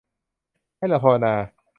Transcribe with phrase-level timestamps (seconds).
[0.77, 1.33] ให้เราภาวนา